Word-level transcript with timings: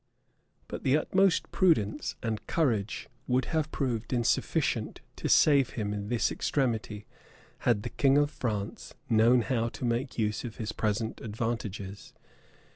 171 0.67 0.67
But 0.67 0.83
the 0.83 0.97
utmost 1.19 1.51
prudence 1.51 2.15
and 2.23 2.47
courage 2.47 3.07
would 3.27 3.45
have 3.53 3.71
proved 3.71 4.11
insufficient 4.11 4.99
to 5.17 5.29
save 5.29 5.73
him 5.77 5.93
in 5.93 6.09
this 6.09 6.31
extremity, 6.31 7.05
had 7.69 7.83
the 7.83 7.89
king 7.91 8.17
of 8.17 8.31
France 8.31 8.95
known 9.11 9.41
how 9.43 9.69
to 9.69 9.85
make 9.85 10.17
use 10.17 10.43
of 10.43 10.55
his 10.57 10.71
present 10.71 11.21
advantages. 11.21 12.15